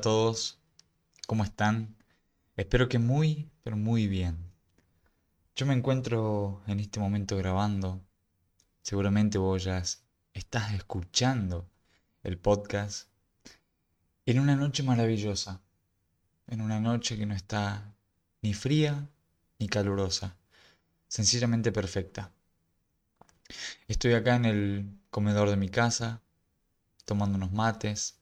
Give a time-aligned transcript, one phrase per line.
[0.00, 0.60] Todos,
[1.26, 1.96] ¿cómo están?
[2.56, 4.52] Espero que muy, pero muy bien.
[5.56, 8.00] Yo me encuentro en este momento grabando.
[8.80, 9.66] Seguramente vos
[10.34, 11.68] estás escuchando
[12.22, 13.08] el podcast
[14.24, 15.60] en una noche maravillosa.
[16.46, 17.92] En una noche que no está
[18.40, 19.08] ni fría
[19.58, 20.36] ni calurosa.
[21.08, 22.30] Sencillamente perfecta.
[23.88, 26.22] Estoy acá en el comedor de mi casa,
[27.04, 28.17] tomando unos mates,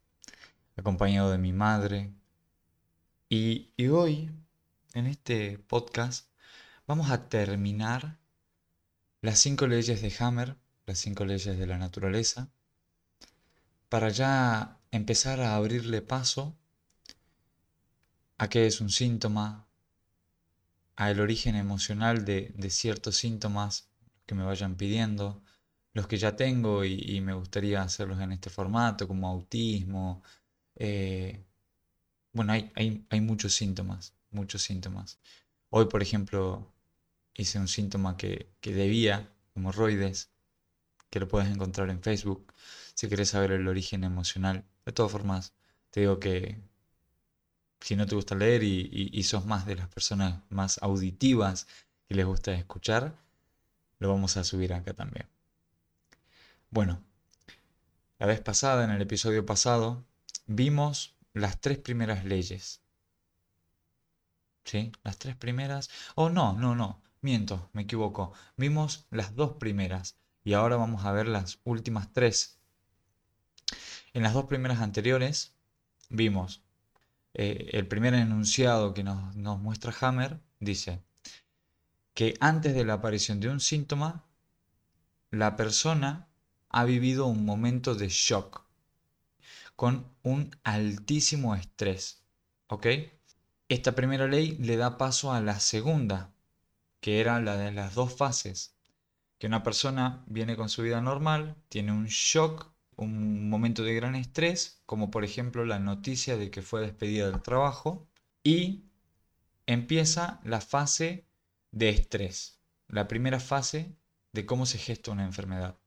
[0.77, 2.13] acompañado de mi madre.
[3.29, 4.31] Y, hoy,
[4.95, 6.31] en este podcast,
[6.87, 8.19] vamos a terminar
[9.21, 10.57] las cinco leyes de Hammer,
[10.87, 12.51] las cinco leyes de la naturaleza,
[13.89, 16.57] para ya empezar a abrirle paso
[18.39, 19.67] a qué es un síntoma,
[20.97, 23.89] a el origen emocional de, de ciertos síntomas
[24.27, 25.43] que me vayan pidiendo,
[25.97, 30.23] los que ya tengo y, me gustaría hacerlos en este formato, como autismo.
[30.77, 31.45] Eh,
[32.33, 35.19] bueno, hay, hay, muchos síntomas, muchos síntomas.
[35.71, 36.73] Hoy, por ejemplo,
[37.35, 40.31] hice un síntoma que, que debía, hemorroides,
[41.11, 42.53] que lo puedes encontrar en Facebook,
[42.95, 44.65] si quieres saber el origen emocional.
[44.85, 45.55] De todas formas,
[45.91, 46.61] te digo que
[47.81, 51.67] si no te gusta leer y, y sos más de las personas más auditivas
[52.09, 53.17] que les gusta escuchar,
[53.99, 55.27] lo vamos a subir acá también.
[56.71, 57.03] Bueno,
[58.19, 60.05] la vez pasada, en el episodio pasado,
[60.47, 62.81] vimos las tres primeras leyes.
[64.65, 64.91] ¿Sí?
[65.05, 65.91] Las tres primeras.
[66.15, 67.03] Oh, no, no, no.
[67.21, 68.33] Miento, me equivoco.
[68.57, 72.59] Vimos las dos primeras y ahora vamos a ver las últimas tres.
[74.13, 75.55] En las dos primeras anteriores
[76.09, 76.63] vimos
[77.35, 81.03] eh, el primer enunciado que nos, nos muestra Hammer, dice,
[82.15, 84.25] que antes de la aparición de un síntoma,
[85.31, 86.29] la persona
[86.71, 88.66] ha vivido un momento de shock
[89.77, 92.25] con un altísimo estrés.
[92.69, 92.87] ¿Ok?
[93.69, 96.33] Esta primera ley le da paso a la segunda,
[97.01, 98.77] que era la de las dos fases.
[99.39, 104.15] Que una persona viene con su vida normal, tiene un shock, un momento de gran
[104.15, 108.09] estrés, como por ejemplo la noticia de que fue despedida del trabajo,
[108.43, 108.87] y
[109.67, 111.27] empieza la fase
[111.73, 113.95] de estrés, la primera fase
[114.33, 115.79] de cómo se gesta una enfermedad.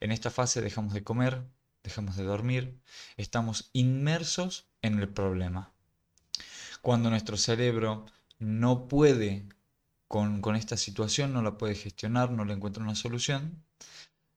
[0.00, 1.44] En esta fase dejamos de comer,
[1.82, 2.80] dejamos de dormir,
[3.16, 5.72] estamos inmersos en el problema.
[6.80, 8.06] Cuando nuestro cerebro
[8.38, 9.46] no puede
[10.08, 13.64] con, con, esta situación, no la puede gestionar, no le encuentra una solución,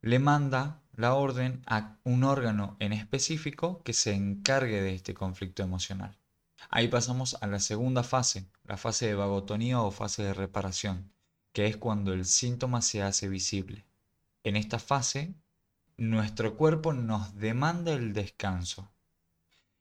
[0.02, 5.64] le manda la orden a un órgano en específico que se encargue de este conflicto
[5.64, 6.18] emocional.
[6.70, 11.12] Ahí pasamos a la segunda fase, la fase de vagotonía o fase de reparación,
[11.52, 13.86] que es cuando el síntoma se hace visible.
[14.44, 15.36] En esta fase,
[15.98, 18.92] nuestro cuerpo nos demanda el descanso.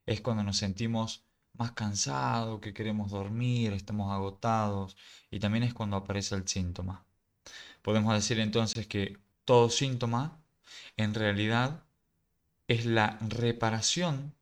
[0.07, 4.97] Es cuando nos sentimos más cansados, que queremos dormir, estamos agotados
[5.31, 7.05] y también es cuando aparece el síntoma.
[7.83, 10.41] Podemos decir entonces que todo síntoma
[10.97, 11.83] en realidad
[12.69, 14.35] es la reparación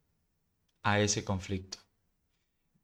[0.83, 1.79] a ese conflicto.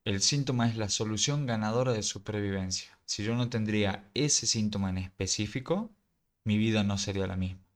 [0.05, 2.99] El síntoma es la solución ganadora de supervivencia.
[3.05, 5.91] Si yo no tendría ese síntoma en específico,
[6.44, 7.68] mi vida no sería la misma.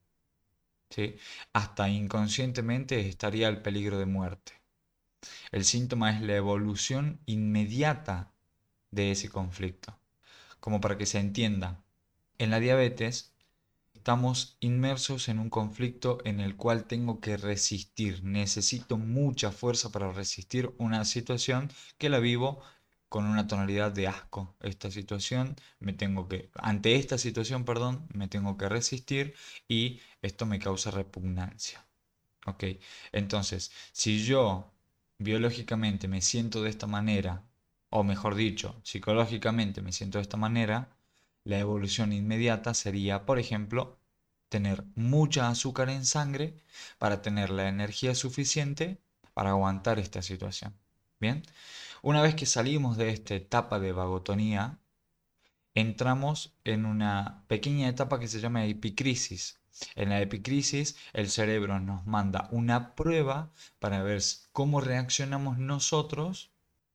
[1.52, 4.60] Hasta inconscientemente estaría el peligro de muerte.
[5.50, 8.32] El síntoma es la evolución inmediata
[8.90, 9.98] de ese conflicto.
[10.60, 11.82] Como para que se entienda,
[12.38, 13.32] en la diabetes
[13.94, 18.24] estamos inmersos en un conflicto en el cual tengo que resistir.
[18.24, 22.62] Necesito mucha fuerza para resistir una situación que la vivo
[23.12, 24.56] con una tonalidad de asco.
[24.60, 29.34] Esta situación me tengo que ante esta situación, perdón, me tengo que resistir
[29.68, 31.84] y esto me causa repugnancia.
[32.46, 32.64] ¿Ok?
[33.12, 34.72] Entonces, si yo
[35.18, 37.44] biológicamente me siento de esta manera,
[37.90, 40.88] o mejor dicho, psicológicamente me siento de esta manera,
[41.44, 43.98] la evolución inmediata sería, por ejemplo,
[44.48, 46.56] tener mucha azúcar en sangre
[46.98, 49.02] para tener la energía suficiente
[49.34, 50.74] para aguantar esta situación.
[51.20, 51.42] Bien,
[52.02, 54.78] una vez que salimos de esta etapa de vagotonía,
[55.74, 59.60] entramos en una pequeña etapa que se llama epicrisis.
[59.94, 64.22] En la epicrisis, el cerebro nos manda una prueba para ver
[64.52, 66.50] cómo reaccionamos nosotros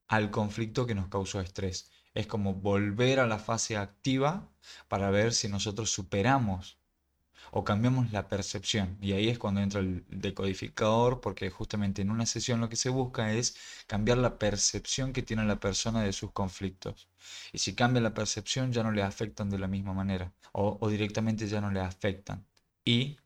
[0.07, 4.49] al conflicto que nos causó estrés es como volver a la fase activa
[4.87, 6.79] para ver si nosotros superamos
[7.51, 8.97] o cambiamos la percepción.
[9.01, 12.89] Y ahí es cuando entra el decodificador, porque justamente en una sesión lo que se
[12.89, 13.55] busca es
[13.87, 17.07] cambiar la percepción que tiene la persona de sus conflictos.
[17.53, 20.89] Y si cambia la percepción ya no le afectan de la misma manera o, o
[20.89, 22.45] directamente ya no le afectan.
[22.85, 23.17] Y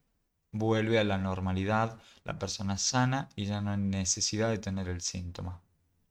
[0.52, 5.02] vuelve a la normalidad, la persona sana y ya no hay necesidad de tener el
[5.02, 5.62] síntoma.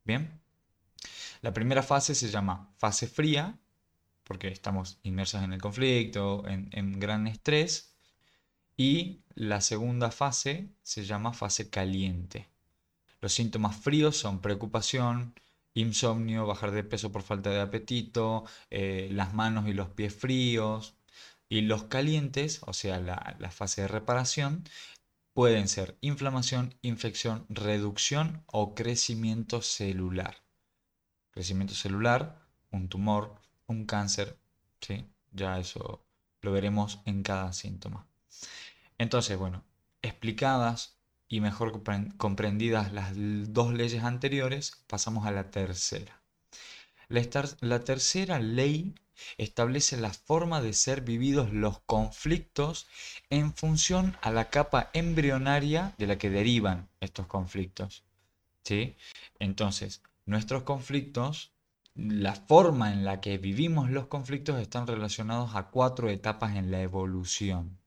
[0.05, 0.41] Bien.
[1.43, 3.59] La primera fase se llama fase fría,
[4.31, 7.97] porque estamos inmersos en el conflicto, en, gran estrés.
[8.77, 12.47] Y la segunda fase se llama fase caliente.
[13.21, 15.35] Los síntomas fríos son preocupación,
[15.75, 20.95] insomnio, bajar de peso por falta de apetito, eh, las manos y los pies fríos.
[21.49, 24.63] Y los calientes, o sea, la fase de reparación,
[25.33, 30.37] pueden ser inflamación, infección, reducción o crecimiento celular.
[31.33, 34.37] Crecimiento celular, un tumor, un cáncer,
[34.81, 35.07] ¿sí?
[35.33, 36.05] Ya eso
[36.43, 38.07] lo veremos en cada síntoma.
[38.99, 39.65] Entonces, bueno,
[40.03, 40.97] explicadas
[41.29, 41.83] y mejor
[42.17, 46.21] comprendidas las dos leyes anteriores, pasamos a la tercera.
[47.09, 48.95] La, tercera ley
[49.37, 52.87] establece la forma de ser vividos los conflictos
[53.31, 58.05] en función a la capa embrionaria de la que derivan estos conflictos.
[58.65, 58.97] ¿sí?
[59.39, 61.53] Entonces, nuestros conflictos,
[61.95, 66.81] la forma en la que vivimos los conflictos están relacionados a cuatro etapas en la
[66.83, 67.79] evolución.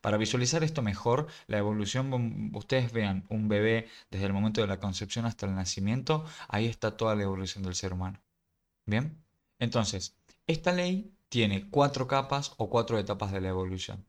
[0.00, 4.78] Para visualizar esto mejor, la evolución, ustedes vean un bebé desde el momento de la
[4.78, 8.20] concepción hasta el nacimiento, ahí está toda la evolución del ser humano.
[8.86, 9.22] ¿Bien?
[9.58, 10.16] Entonces,
[10.46, 14.06] esta ley tiene cuatro capas o cuatro etapas de la evolución.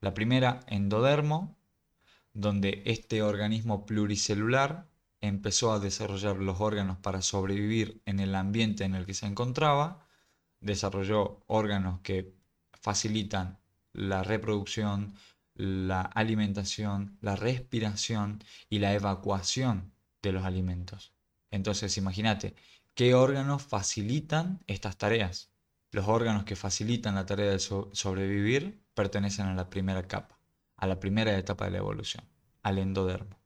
[0.00, 1.56] La primera, endodermo,
[2.34, 4.86] donde este organismo pluricelular
[5.28, 10.06] empezó a desarrollar los órganos para sobrevivir en el ambiente en el que se encontraba,
[10.60, 12.34] desarrolló órganos que
[12.72, 13.58] facilitan
[13.92, 15.14] la reproducción,
[15.54, 21.14] la alimentación, la respiración y la evacuación de los alimentos.
[21.50, 22.54] Entonces, imagínate,
[22.94, 25.52] ¿qué órganos facilitan estas tareas?
[25.90, 30.38] Los órganos que facilitan la tarea de sobrevivir pertenecen a la primera capa,
[30.76, 32.24] a la primera etapa de la evolución,
[32.62, 33.43] al endodermo.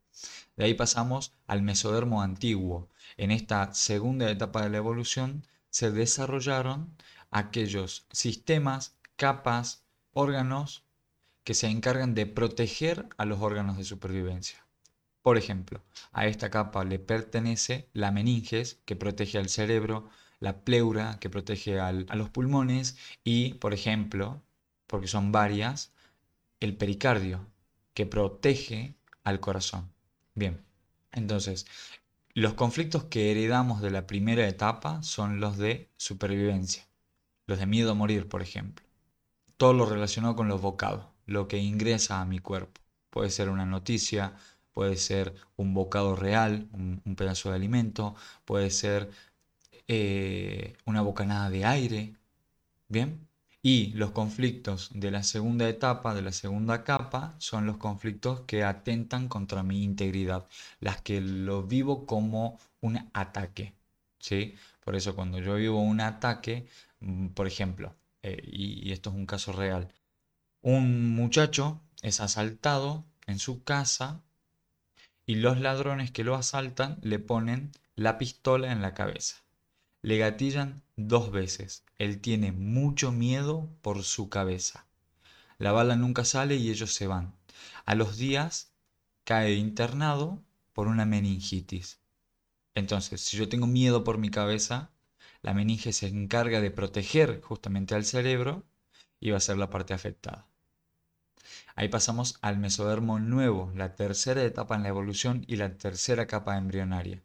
[0.57, 2.89] De ahí pasamos al mesodermo antiguo.
[3.17, 6.97] En esta segunda etapa de la evolución se desarrollaron
[7.31, 10.85] aquellos sistemas, capas, órganos
[11.45, 14.67] que se encargan de proteger a los órganos de supervivencia.
[15.23, 15.83] Por ejemplo,
[16.13, 20.09] a esta capa le pertenece la meninges, que protege al cerebro,
[20.41, 24.43] la pleura que protege a los pulmones y, por ejemplo,
[24.87, 25.93] porque son varias,
[26.61, 27.47] el pericardio
[27.95, 28.95] que protege
[29.25, 29.93] al corazón.
[30.39, 30.65] Bien,
[31.11, 31.67] entonces,
[32.33, 36.87] los conflictos que heredamos de la primera etapa son los de supervivencia,
[37.47, 38.87] los de miedo a morir, por ejemplo.
[39.57, 42.81] Todo lo relacionado con los bocados, lo que ingresa a mi cuerpo.
[43.11, 44.37] Puede ser una noticia,
[44.73, 48.15] puede ser un bocado real, un, pedazo de alimento,
[48.45, 49.11] puede ser
[49.89, 52.15] eh, una bocanada de aire,
[52.89, 53.28] ¿bien?
[53.63, 58.65] Y los conflictos de la segunda etapa, de la segunda capa, son los conflictos que
[58.65, 60.47] atentan contra mi integridad,
[60.81, 63.75] las que lo vivo como un ataque,
[64.21, 64.55] ¿sí?
[64.85, 66.67] Por eso cuando yo vivo un ataque,
[67.01, 69.93] mm, por ejemplo, eh, y esto es un caso real,
[70.63, 74.23] un muchacho es asaltado en su casa
[75.27, 79.37] y los ladrones que lo asaltan le ponen la pistola en la cabeza.
[80.03, 81.85] Le gatillan dos veces.
[81.99, 84.87] Él tiene mucho miedo por su cabeza.
[85.59, 87.35] La bala nunca sale y ellos se van.
[87.85, 88.73] A los días
[89.25, 91.99] cae internado por una meningitis.
[92.75, 94.91] Entonces, si yo tengo miedo por mi cabeza,
[95.43, 98.65] la meninge se encarga de proteger justamente al cerebro
[99.19, 100.47] y va a ser la parte afectada.
[101.75, 106.57] Ahí pasamos al mesodermo nuevo, la tercera etapa en la evolución y la tercera capa
[106.57, 107.23] embrionaria.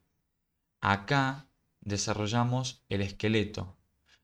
[0.81, 1.47] Acá
[1.83, 3.75] desarrollamos el esqueleto,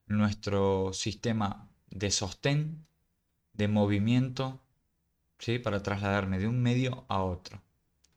[0.07, 2.85] nuestro sistema de sostén,
[3.53, 4.61] de movimiento,
[5.37, 5.59] ¿sí?
[5.59, 7.61] para trasladarme de un medio a otro.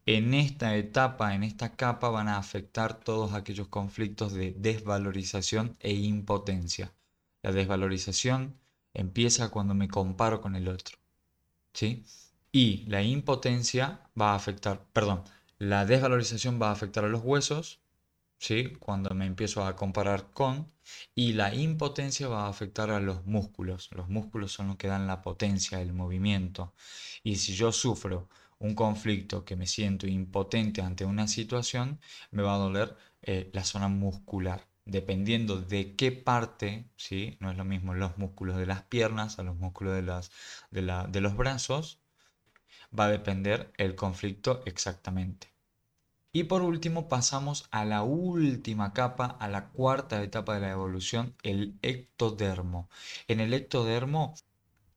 [0.06, 5.92] En esta etapa, en esta capa, van a afectar todos aquellos conflictos de desvalorización e
[5.92, 6.92] impotencia.
[7.42, 8.56] La desvalorización
[8.94, 10.98] empieza cuando me comparo con el otro.
[11.72, 12.04] ¿sí?
[12.50, 15.22] Y la impotencia va a afectar, perdón,
[15.58, 17.81] la desvalorización va a afectar a los huesos,
[18.78, 20.72] cuando me empiezo a comparar con,
[21.14, 23.88] y la impotencia va a afectar a los músculos.
[23.92, 26.74] Los músculos son los que dan la potencia, el movimiento.
[27.22, 32.00] Y si yo sufro un conflicto que me siento impotente ante una situación,
[32.32, 34.66] me va a doler eh, la zona muscular.
[34.84, 37.36] Dependiendo de qué parte, ¿sí?
[37.40, 40.30] no es lo mismo los músculos de las piernas a los músculos de, las,
[40.70, 42.00] de los brazos,
[42.98, 45.51] va a depender el conflicto exactamente.
[46.32, 51.34] Y por último pasamos a la última capa, a la cuarta etapa de la evolución,
[51.42, 52.88] el ectodermo.
[53.28, 54.34] En el ectodermo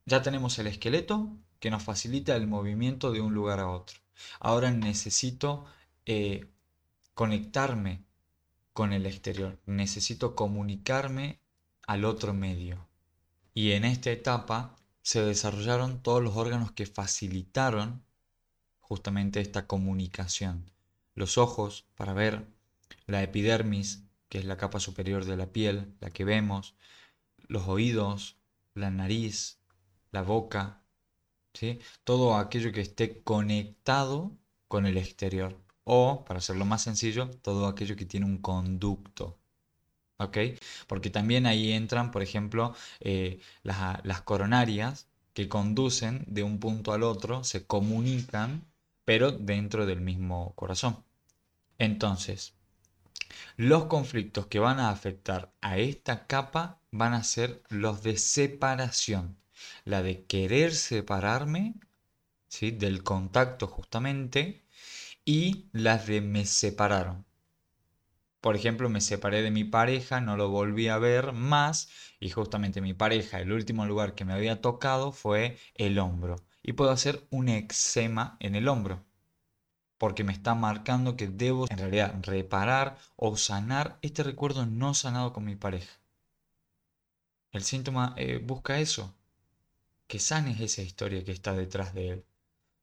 [0.05, 3.99] ya tenemos el esqueleto que nos facilita el movimiento de un lugar a otro.
[4.39, 5.65] Ahora necesito
[6.05, 6.47] eh,
[7.13, 8.05] conectarme
[8.71, 9.59] con el exterior.
[9.65, 11.39] Necesito comunicarme
[11.87, 12.87] al otro medio.
[13.53, 18.03] Y en esta etapa se desarrollaron todos los órganos que facilitaron
[18.79, 20.75] justamente esta comunicación.
[21.15, 22.45] Los ojos para ver,
[23.07, 26.75] la epidermis, que es la capa superior de la piel, la que vemos,
[27.48, 28.38] los oídos,
[28.74, 29.60] la nariz,
[30.12, 30.81] la boca,
[31.53, 31.79] ¿sí?
[32.03, 35.57] todo aquello que esté conectado con el exterior.
[35.84, 39.38] O, para hacerlo más sencillo, todo aquello que tiene un conducto.
[40.17, 40.38] ¿Ok?
[40.88, 46.93] Porque también ahí entran, por ejemplo, eh, las, las coronarias que conducen de un punto
[46.93, 48.65] al otro, se comunican,
[49.05, 51.03] pero dentro del mismo corazón.
[51.77, 52.55] Entonces,
[53.57, 59.38] los conflictos que van a afectar a esta capa van a ser los de separación.
[59.85, 61.75] La de querer separarme
[62.47, 62.71] ¿sí?
[62.71, 64.65] del contacto justamente
[65.25, 67.25] y las de me separaron.
[68.41, 72.79] Por ejemplo, me separé de mi pareja, no lo volví a ver más y justamente
[72.79, 76.35] mi pareja, el último lugar que me había tocado fue el hombro.
[76.67, 79.05] Y puedo hacer un eczema en el hombro
[80.00, 85.31] porque me está marcando que debo en realidad reparar o sanar este recuerdo no sanado
[85.31, 86.00] con mi pareja.
[87.51, 89.13] El síntoma eh, busca eso,
[90.07, 92.25] que sanes esa historia que está detrás de él.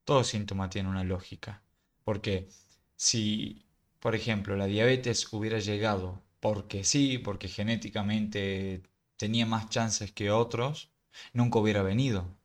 [0.05, 1.61] Todo síntoma tiene una lógica,
[2.05, 2.49] porque
[2.95, 3.65] si,
[3.99, 8.81] por ejemplo, la diabetes hubiera llegado porque sí, porque genéticamente
[9.17, 10.89] tenía más chances que otros,
[11.33, 12.37] nunca hubiera venido.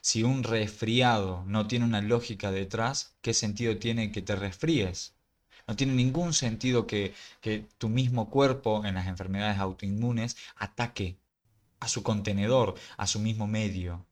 [0.00, 5.14] Si un resfriado no tiene una lógica detrás, ¿qué sentido tiene que te resfríes?
[5.66, 11.18] No tiene ningún sentido que, que tu mismo cuerpo en las enfermedades autoinmunes ataque
[11.80, 14.06] a su contenedor, a su mismo medio.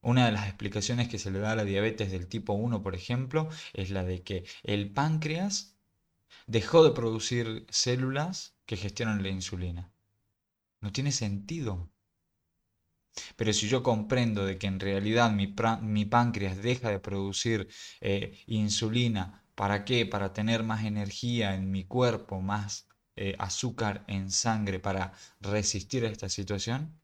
[0.00, 2.96] Una de las explicaciones que se le da a la diabetes del tipo 1, por
[2.96, 5.76] ejemplo, es la de que el páncreas
[6.48, 9.92] dejó de producir células que gestionan la insulina.
[10.80, 11.91] No tiene sentido.
[13.36, 17.68] Pero si yo comprendo de que en realidad mi, páncreas deja de producir
[18.00, 20.06] eh, insulina, ¿para qué?
[20.06, 26.08] Para tener más energía en mi cuerpo, más eh, azúcar en sangre para resistir a
[26.08, 27.00] esta situación,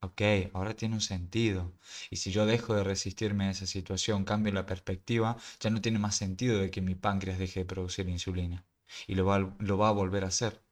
[0.00, 0.22] ok,
[0.54, 1.74] ahora tiene un sentido.
[2.10, 5.98] Y si yo dejo de resistirme a esa situación, cambio la perspectiva, ya no tiene
[5.98, 8.64] más sentido de que mi páncreas deje de producir insulina.
[9.06, 10.62] Y lo lo va a volver a hacer.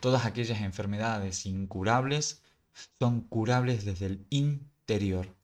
[0.00, 2.42] Todas aquellas enfermedades incurables
[2.98, 5.34] son curables desde el interior.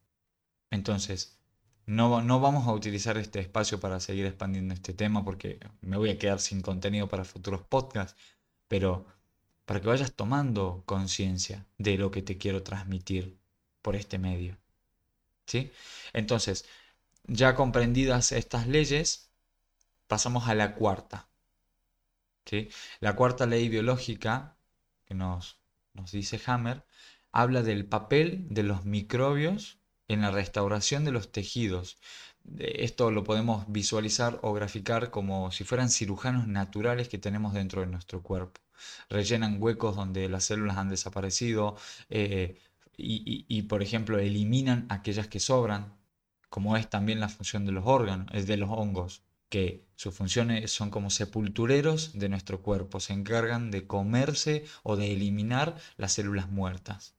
[0.71, 1.39] Entonces,
[1.87, 6.11] no, no, vamos a utilizar este espacio para seguir expandiendo este tema porque me voy
[6.11, 8.17] a quedar sin contenido para futuros podcasts,
[8.69, 9.07] pero
[9.65, 13.39] para que vayas tomando conciencia de lo que te quiero transmitir
[13.83, 14.57] por este medio.
[15.47, 15.71] ¿Sí?
[16.13, 16.65] Entonces,
[17.25, 19.31] ya comprendidas estas leyes,
[20.09, 21.29] pasamos a la cuarta.
[22.45, 22.69] ¿Sí?
[23.01, 24.57] La cuarta ley biológica
[25.05, 25.59] que nos,
[25.95, 26.85] nos dice Hammer
[27.37, 29.79] habla del papel de los microbios
[30.09, 31.99] en la restauración de los tejidos.
[32.59, 37.89] Esto lo podemos visualizar o graficar como si fueran cirujanos naturales que tenemos dentro de
[37.89, 38.63] nuestro cuerpo.
[39.11, 41.77] Rellenan huecos donde las células han desaparecido
[42.09, 42.59] eh,
[42.97, 45.93] y, por ejemplo, eliminan aquellas que sobran,
[46.49, 50.73] como es también la función de los órganos, es de los hongos, que sus funciones
[50.73, 56.49] son como sepultureros de nuestro cuerpo, se encargan de comerse o de eliminar las células
[56.49, 57.17] muertas.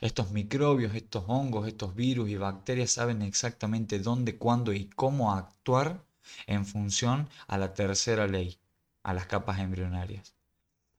[0.00, 6.04] Estos microbios, estos hongos, estos virus y bacterias saben exactamente dónde, cuándo y cómo actuar
[6.46, 8.58] en función a la tercera ley,
[9.02, 10.34] a las capas embrionarias.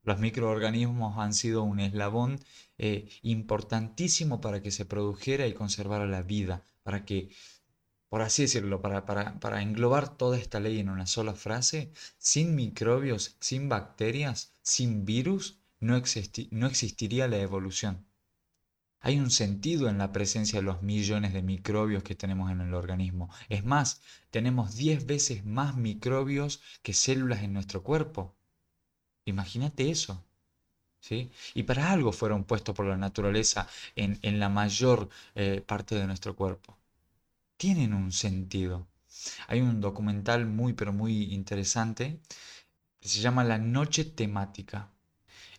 [0.03, 2.39] Los microorganismos han sido un eslabón
[2.77, 7.29] eh, importantísimo para que se produjera y conservara la vida, para que,
[8.09, 13.69] por así decirlo, para, englobar toda esta ley en una sola frase, sin microbios, sin
[13.69, 18.05] bacterias, sin virus, no existiría la evolución.
[19.01, 22.73] Hay un sentido en la presencia de los millones de microbios que tenemos en el
[22.73, 23.29] organismo.
[23.49, 28.35] Es más, tenemos 10 veces más microbios que células en nuestro cuerpo.
[29.25, 30.23] Imagínate eso.
[30.99, 31.31] ¿sí?
[31.55, 36.35] Y para algo fueron puestos por la naturaleza en, la mayor eh, parte de nuestro
[36.35, 36.77] cuerpo.
[37.57, 38.87] Tienen un sentido.
[39.47, 42.19] Hay un documental muy, pero muy interesante
[43.01, 44.89] se llama La Noche Temática.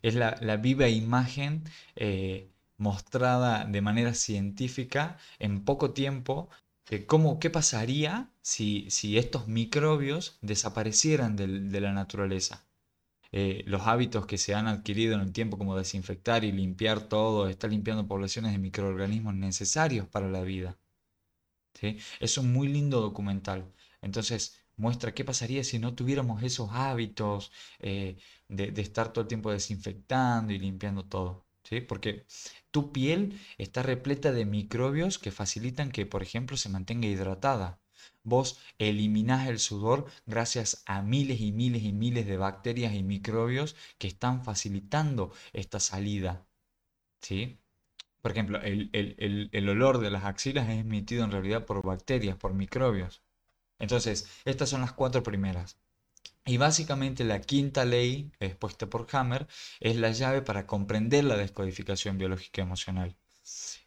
[0.00, 1.64] Es la, viva imagen
[1.96, 2.50] eh,
[2.82, 6.48] mostrada de manera científica en poco tiempo
[6.90, 12.66] de cómo, qué pasaría si, si estos microbios desaparecieran de la naturaleza.
[13.32, 17.48] Eh, los hábitos que se han adquirido en el tiempo como desinfectar y limpiar todo,
[17.48, 20.78] está limpiando poblaciones de microorganismos necesarios para la vida.
[22.20, 23.72] Es un muy lindo documental.
[24.00, 28.16] Entonces, muestra qué pasaría si no tuviéramos esos hábitos eh,
[28.48, 31.41] de, de, estar todo el tiempo desinfectando y limpiando todo.
[31.64, 31.80] ¿Sí?
[31.80, 32.26] Porque
[32.70, 37.80] tu piel está repleta de microbios que facilitan que, por ejemplo, se mantenga hidratada.
[38.24, 43.76] Vos eliminás el sudor gracias a miles y miles y miles de bacterias y microbios
[43.98, 46.46] que están facilitando esta salida.
[47.20, 47.58] ¿Sí?
[48.22, 53.22] Por ejemplo, el, olor de las axilas es emitido en realidad por bacterias, por microbios.
[53.80, 55.78] Entonces, estas son las cuatro primeras.
[56.44, 59.46] Y básicamente la quinta ley, expuesta por Hammer,
[59.80, 63.16] es la llave para comprender la descodificación biológica emocional.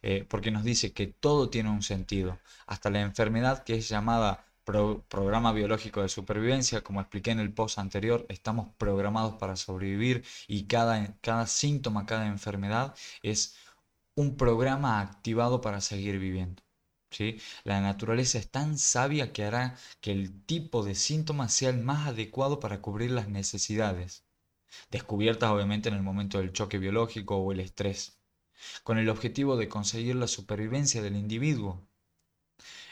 [0.02, 4.44] Eh, porque nos dice que todo tiene un sentido, hasta la enfermedad que es llamada
[4.64, 10.66] programa biológico de supervivencia, como expliqué en el post anterior, estamos programados para sobrevivir y
[10.66, 13.56] cada, cada síntoma, cada enfermedad es
[14.16, 16.65] un programa activado para seguir viviendo.
[17.64, 22.08] La naturaleza es tan sabia que hará que el tipo de síntomas sea el más
[22.08, 24.24] adecuado para cubrir las necesidades,
[24.90, 28.18] descubiertas obviamente en el momento del choque biológico o el estrés,
[28.82, 31.86] con el objetivo de conseguir la supervivencia del individuo.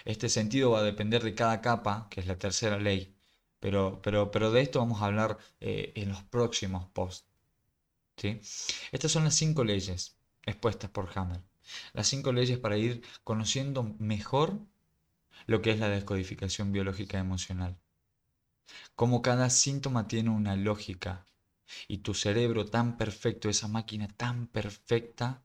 [0.05, 3.15] Este sentido va a depender de cada capa, que es la tercera ley,
[3.61, 7.27] pero, pero, pero de esto vamos a hablar eh, en los próximos posts.
[8.17, 8.41] ¿sí?
[8.93, 10.17] Estas son las cinco leyes
[10.47, 11.41] expuestas por Hammer.
[11.93, 14.59] Las cinco leyes para ir conociendo mejor
[15.47, 17.79] lo que es la descodificación biológica emocional.
[18.97, 21.27] Como cada síntoma tiene una lógica
[21.89, 25.45] y tu cerebro tan perfecto, esa máquina tan perfecta,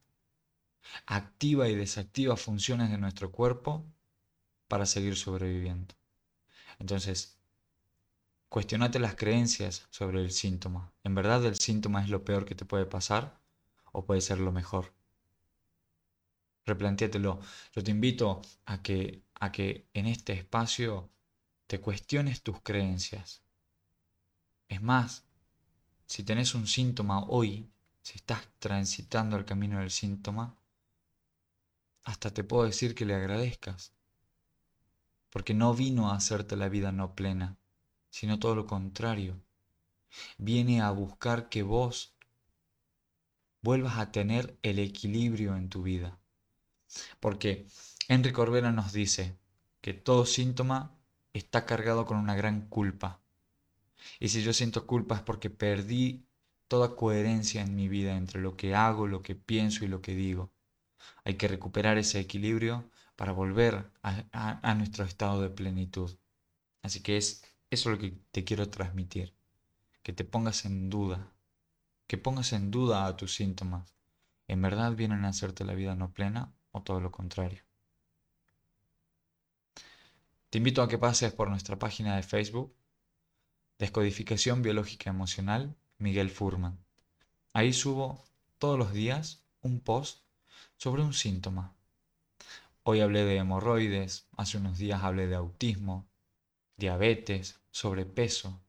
[1.07, 3.85] activa y desactiva funciones de nuestro cuerpo
[4.67, 5.95] para seguir sobreviviendo.
[6.79, 7.39] Entonces,
[8.47, 10.93] cuestionate las creencias sobre el síntoma.
[11.03, 13.39] ¿En verdad el síntoma es lo peor que te puede pasar
[13.91, 14.93] o puede ser lo mejor?
[16.69, 17.39] Replantéatelo.
[17.73, 21.09] Yo te invito a que, a que en este espacio
[21.67, 23.43] te cuestiones tus creencias.
[24.67, 25.25] Es más,
[26.05, 27.69] si tenés un síntoma hoy,
[28.01, 30.55] si estás transitando el camino del síntoma,
[32.03, 33.93] hasta te puedo decir que le agradezcas.
[35.29, 37.57] Porque no vino a hacerte la vida no plena,
[38.09, 39.39] sino todo lo contrario.
[40.37, 42.15] Viene a buscar que vos
[43.61, 46.18] vuelvas a tener el equilibrio en tu vida.
[47.19, 47.67] Porque
[48.07, 49.37] Enrique Corbera nos dice
[49.81, 50.95] que todo síntoma
[51.33, 53.19] está cargado con una gran culpa.
[54.19, 56.25] Y si yo siento culpa es porque perdí
[56.67, 60.15] toda coherencia en mi vida entre lo que hago, lo que pienso y lo que
[60.15, 60.51] digo.
[61.23, 66.17] Hay que recuperar ese equilibrio para volver a, nuestro estado de plenitud.
[66.81, 69.33] Así que es eso lo que te quiero transmitir.
[70.03, 71.31] Que te pongas en duda.
[72.07, 73.95] Que pongas en duda a tus síntomas.
[74.47, 77.63] ¿En verdad vienen a hacerte la vida no plena o todo lo contrario.
[80.49, 82.75] Te invito a que pases por nuestra página de Facebook,
[83.77, 86.83] Descodificación Biológica Emocional, Miguel Furman.
[87.53, 88.25] Ahí subo
[88.57, 90.23] todos los días un post
[90.75, 91.75] sobre un síntoma.
[92.83, 96.09] Hoy hablé de hemorroides, hace unos días hablé de autismo,
[96.77, 98.61] diabetes, sobrepeso.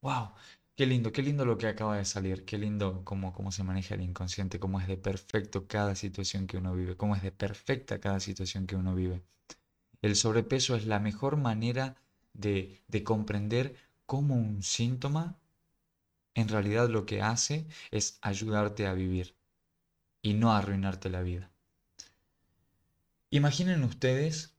[0.00, 0.34] ¡Wow!
[0.76, 3.94] Qué lindo, qué lindo lo que acaba de salir, qué lindo cómo, cómo se maneja
[3.94, 8.00] el inconsciente, cómo es de perfecto cada situación que uno vive, cómo es de perfecta
[8.00, 9.22] cada situación que uno vive.
[10.02, 11.96] El sobrepeso es la mejor manera
[12.32, 15.38] de, de comprender cómo un síntoma
[16.34, 19.36] en realidad lo que hace es ayudarte a vivir
[20.22, 21.52] y no arruinarte la vida.
[23.30, 24.56] Imaginen ustedes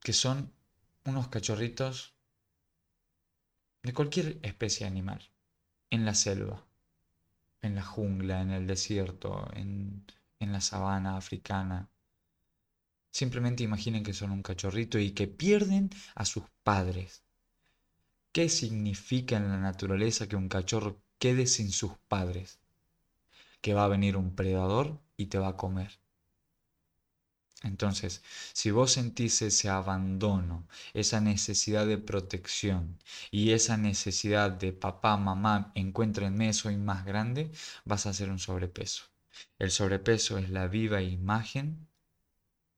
[0.00, 0.52] que son
[1.04, 2.13] unos cachorritos
[3.84, 5.30] de cualquier especie animal,
[5.90, 6.64] en la selva,
[7.60, 10.04] en la jungla, en el desierto, en,
[10.40, 11.90] en la sabana africana.
[13.10, 17.24] Simplemente imaginen que son un cachorrito y que pierden a sus padres.
[18.32, 22.58] ¿Qué significa en la naturaleza que un cachorro quede sin sus padres?
[23.60, 26.00] Que va a venir un predador y te va a comer.
[27.64, 28.22] Entonces,
[28.52, 32.98] si vos sentís ese abandono, esa necesidad de protección
[33.30, 37.50] y esa necesidad de papá, mamá, encuéntrenme, soy más grande,
[37.84, 39.04] vas a hacer un sobrepeso.
[39.58, 41.88] El sobrepeso es la viva imagen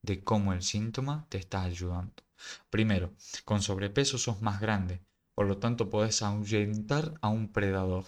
[0.03, 2.23] de cómo el síntoma te está ayudando.
[2.71, 3.13] Primero,
[3.45, 5.01] con sobrepeso sos más grande,
[5.35, 8.05] por lo tanto podés ahuyentar a un predador.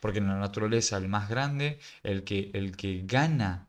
[0.00, 3.68] Porque en la naturaleza el más grande, el que, el que gana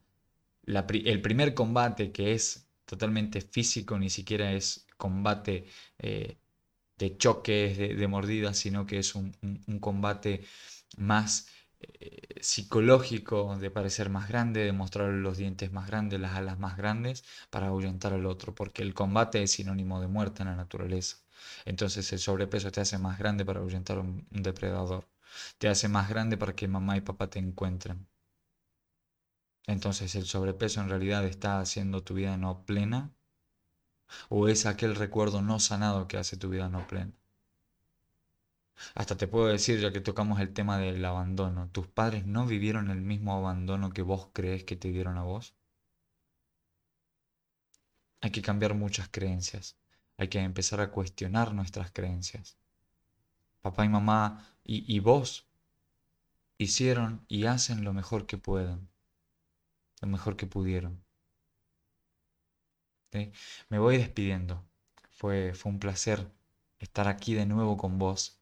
[0.68, 5.66] el primer combate que es totalmente físico, ni siquiera es combate
[6.00, 6.38] eh,
[6.98, 9.34] de choques, de, mordidas, sino que es un,
[9.82, 10.46] combate
[10.98, 11.48] más
[11.80, 16.78] eh, psicológico de parecer más grande, de mostrar los dientes más grandes, las alas más
[16.78, 21.18] grandes, para ahuyentar al otro, porque el combate es sinónimo de muerte en la naturaleza.
[21.66, 25.08] Entonces el sobrepeso te hace más grande para ahuyentar a un depredador,
[25.58, 28.08] te hace más grande para que mamá y papá te encuentren.
[29.68, 33.12] Entonces el sobrepeso en realidad está haciendo tu vida no plena
[34.30, 37.14] o es aquel recuerdo no sanado que hace tu vida no plena.
[38.94, 42.90] Hasta te puedo decir, ya que tocamos el tema del abandono, ¿tus padres no vivieron
[42.92, 45.56] el mismo abandono que vos crees que te dieron a vos?
[48.22, 49.78] Hay que cambiar muchas creencias,
[50.18, 52.58] hay que empezar a cuestionar nuestras creencias.
[53.62, 55.48] Papá y mamá y, y vos
[56.58, 58.90] hicieron y hacen lo mejor que pueden,
[60.02, 61.04] lo mejor que pudieron.
[63.70, 64.64] Me voy despidiendo.
[65.12, 66.30] Fue, fue un placer
[66.80, 68.40] estar aquí de nuevo con vos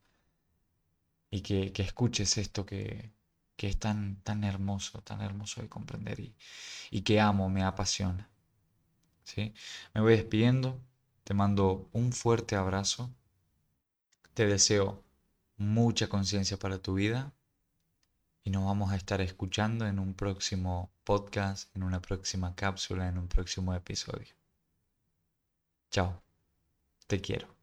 [1.30, 3.12] y que, escuches esto que,
[3.58, 6.36] es tan, tan hermoso, tan hermoso de comprender y,
[6.90, 8.28] y que amo, me apasiona.
[9.24, 9.54] ¿sí?
[9.94, 10.80] Me voy despidiendo,
[11.24, 13.10] te mando un fuerte abrazo,
[14.34, 15.04] te deseo
[15.56, 17.32] mucha conciencia para tu vida
[18.44, 23.18] y nos vamos a estar escuchando en un próximo podcast, en una próxima cápsula, en
[23.18, 24.34] un próximo episodio.
[25.90, 26.22] Chao,
[27.06, 27.53] te quiero.